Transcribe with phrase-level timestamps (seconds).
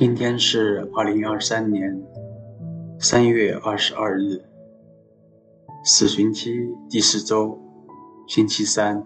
[0.00, 1.94] 今天是二零二三年
[2.98, 4.42] 三月二十二日，
[5.82, 7.58] 四旬期第四周，
[8.26, 9.02] 星期三。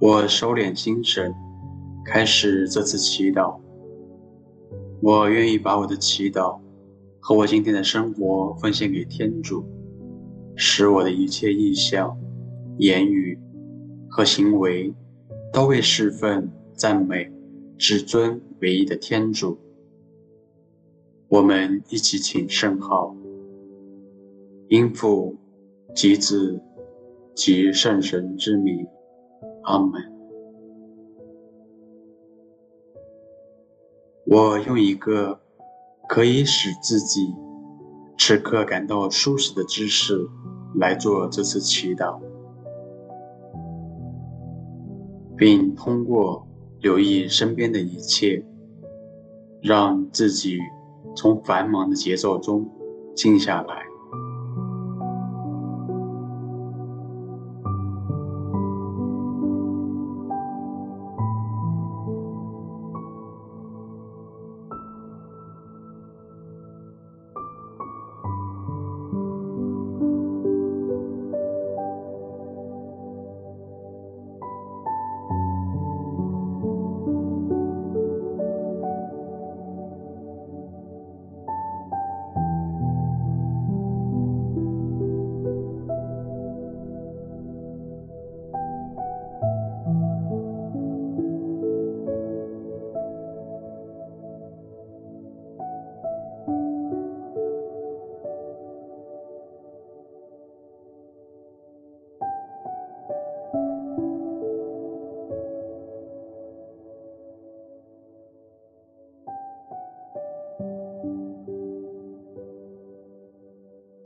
[0.00, 1.34] 我收敛心神，
[2.06, 3.60] 开始这次祈祷。
[5.02, 6.58] 我愿意把我的祈祷
[7.20, 9.62] 和我今天的生活奉献给天主，
[10.56, 12.16] 使我的一切意向、
[12.78, 13.38] 言语
[14.08, 14.94] 和行为
[15.52, 17.30] 都为侍奉、赞美。
[17.76, 19.58] 至尊唯一的天主，
[21.28, 23.14] 我们一起请圣号，
[24.68, 25.36] 因父
[25.94, 26.60] 及子
[27.34, 28.86] 及圣神之名，
[29.62, 30.02] 阿门。
[34.26, 35.40] 我用一个
[36.08, 37.34] 可以使自己
[38.18, 40.26] 此刻感到舒适的姿势
[40.76, 42.20] 来做这次祈祷，
[45.36, 46.46] 并通过。
[46.80, 48.44] 留意身边的一切，
[49.62, 50.58] 让自己
[51.16, 52.70] 从繁忙的节奏中
[53.16, 53.86] 静下来。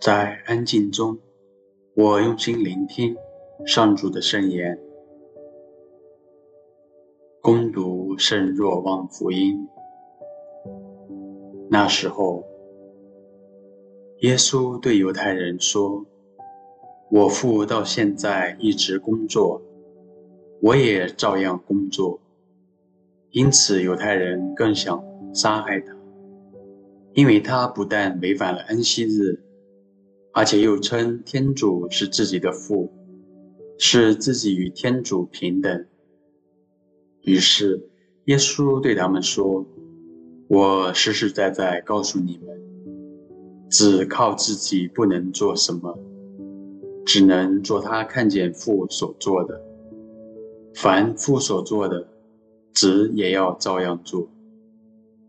[0.09, 1.19] 在安静中，
[1.95, 3.15] 我用心聆听
[3.67, 4.81] 上主的圣言，
[7.43, 9.69] 攻读圣若望福音。
[11.69, 12.43] 那时候，
[14.21, 16.07] 耶稣对犹太人说
[17.13, 19.61] ：“我父到现在一直工作，
[20.63, 22.19] 我也照样工作。
[23.33, 25.05] 因此，犹太人更想
[25.35, 25.95] 杀害他，
[27.13, 29.43] 因为他不但违反了安息日。”
[30.39, 32.93] 而且又称天主是自己的父，
[33.77, 35.85] 是自己与天主平等。
[37.23, 37.91] 于是
[38.27, 39.67] 耶稣对他们说
[40.47, 42.57] ：“我实实在在告诉你们，
[43.69, 45.99] 子靠自己不能做什么，
[47.05, 49.61] 只能做他看见父所做的。
[50.73, 52.07] 凡父所做的，
[52.73, 54.29] 子也要照样做。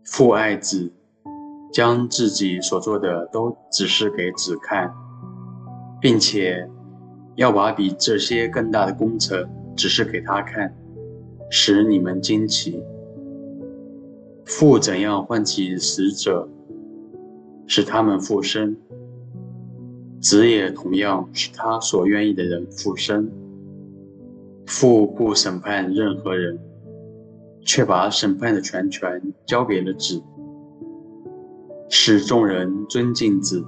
[0.04, 0.92] 父爱子。”
[1.72, 4.92] 将自己所做的都指示给子看，
[6.00, 6.68] 并且
[7.36, 10.74] 要把比这些更大的工程指示给他看，
[11.48, 12.82] 使你们惊奇。
[14.44, 16.48] 父怎样唤起死者，
[17.66, 18.76] 使他们复生，
[20.20, 23.30] 子也同样使他所愿意的人复生。
[24.66, 26.58] 父不审判任何人，
[27.64, 30.20] 却把审判的全权交给了子。
[31.92, 33.66] 使众人尊敬子，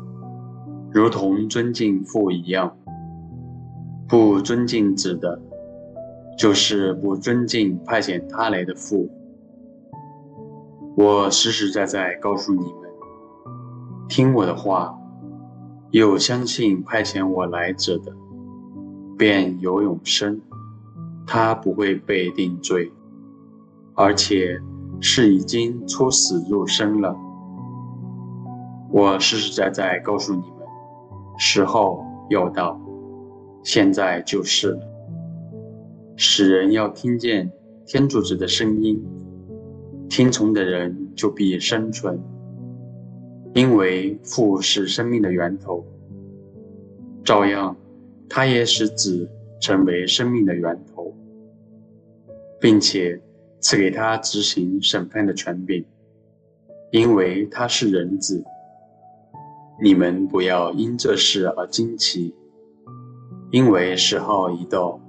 [0.92, 2.72] 如同尊敬父一样。
[4.08, 5.42] 不尊敬子的，
[6.38, 9.10] 就是不尊敬派遣他来的父。
[10.96, 12.90] 我实实在在告诉你们，
[14.08, 14.96] 听我的话，
[15.90, 18.12] 又相信派遣我来者的，
[19.18, 20.40] 便有永生，
[21.26, 22.92] 他不会被定罪，
[23.94, 24.60] 而且
[25.00, 27.16] 是已经出死入生了。
[28.94, 30.58] 我实实在在告诉你们，
[31.38, 32.78] 时候要到，
[33.64, 34.80] 现在就是了。
[36.14, 37.50] 使人要听见
[37.86, 39.02] 天主子的声音，
[40.10, 42.20] 听从的人就必生存，
[43.54, 45.82] 因为父是生命的源头。
[47.24, 47.74] 照样，
[48.28, 49.26] 他也使子
[49.58, 51.14] 成为生命的源头，
[52.60, 53.18] 并且
[53.58, 55.82] 赐给他执行审判的权柄，
[56.90, 58.44] 因为他是人子。
[59.84, 62.32] 你们不要因这事而惊奇，
[63.50, 65.00] 因为时候已到，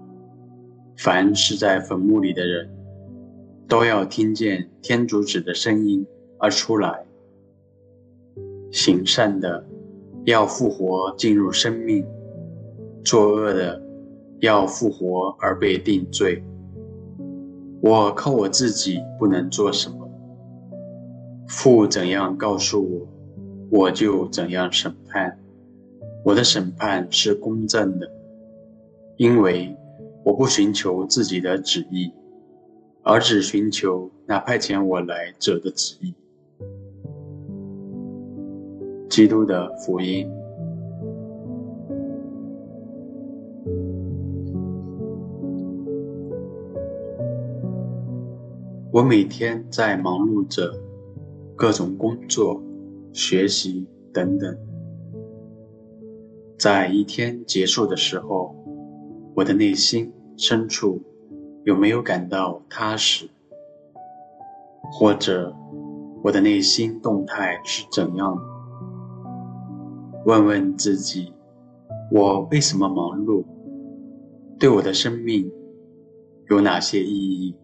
[0.98, 2.68] 凡是在坟墓里的人，
[3.68, 6.04] 都要听见天主子的声音
[6.40, 7.06] 而出来。
[8.72, 9.64] 行善的
[10.26, 12.04] 要复活进入生命，
[13.06, 13.80] 作恶的
[14.40, 16.44] 要复活而被定罪。
[17.80, 20.10] 我靠我自己不能做什么，
[21.48, 23.08] 父怎样告诉我，
[23.76, 25.36] 我就怎样审判。
[26.24, 28.08] 我的审判是公正的，
[29.18, 29.76] 因为
[30.24, 32.14] 我不寻求自己的旨意，
[33.02, 36.14] 而只寻求那派遣我来者的旨意。
[39.10, 40.30] 基督的福音。
[48.92, 50.72] 我每天在忙碌着
[51.56, 52.62] 各种工作、
[53.14, 54.58] 学习等等。
[56.58, 58.56] 在一天结束的时候，
[59.36, 61.02] 我的内心深处
[61.64, 63.30] 有没有感到踏实？
[64.92, 65.56] 或者
[66.24, 68.42] 我的内心动态是怎样的？
[70.26, 71.34] 问问自己，
[72.12, 73.44] 我为什么忙碌？
[74.60, 75.52] 对我的生命
[76.50, 77.56] 有哪些意义？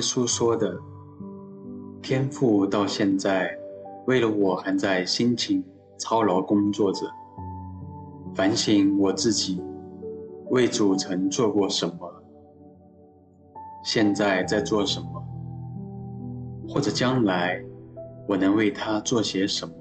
[0.00, 0.74] 耶稣说的，
[2.00, 3.54] 天父到现在
[4.06, 5.62] 为了我还在辛勤
[5.98, 7.00] 操劳工作着，
[8.34, 9.62] 反省我自己
[10.48, 12.10] 为主曾做过什么，
[13.84, 15.22] 现在在做什么，
[16.66, 17.62] 或者将来
[18.26, 19.74] 我能为他做些什么。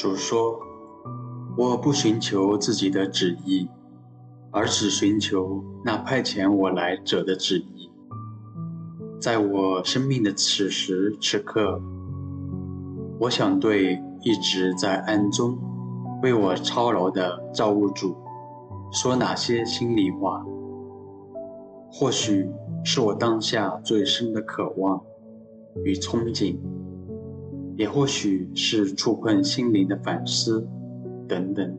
[0.00, 0.58] 主说
[1.58, 3.68] ：“我不寻求自己的旨意，
[4.50, 7.90] 而只寻求那派遣我来者的旨意。
[9.20, 11.78] 在我生命的此时此刻，
[13.18, 15.58] 我想对一直在暗中
[16.22, 18.16] 为我操劳的造物主
[18.90, 20.42] 说哪些心里话？
[21.92, 22.48] 或许
[22.82, 24.98] 是我当下最深的渴望
[25.84, 26.56] 与憧憬。”
[27.80, 30.68] 也或许是触碰心灵的反思，
[31.26, 31.78] 等等。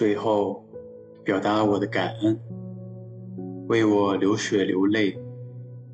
[0.00, 0.64] 最后，
[1.22, 2.40] 表达我的感恩，
[3.68, 5.14] 为我流血流泪、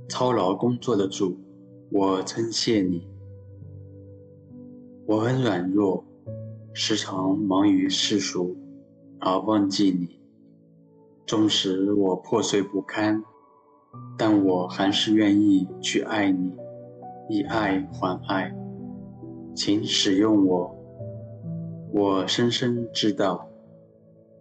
[0.09, 1.37] 操劳工作的主，
[1.91, 3.05] 我称谢你。
[5.09, 6.05] 我很软弱，
[6.73, 8.57] 时常忙于世俗，
[9.19, 10.21] 而忘记你。
[11.27, 13.25] 纵使我破碎不堪，
[14.17, 16.55] 但我还是愿意去爱你，
[17.29, 18.57] 以爱还爱。
[19.53, 20.73] 请使用我，
[21.93, 23.46] 我深深知道。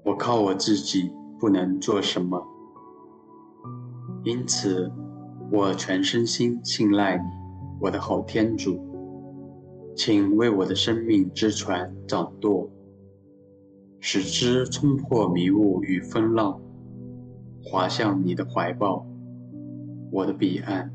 [0.06, 2.40] 我靠我自己不能做什么，
[4.24, 4.92] 因此
[5.52, 7.24] 我全身心信赖你，
[7.82, 8.80] 我的好天主，
[9.96, 12.70] 请为我的生命之船掌舵，
[14.00, 16.62] 使之冲破迷雾与风浪，
[17.64, 19.04] 划向你的怀抱，
[20.12, 20.95] 我的彼岸。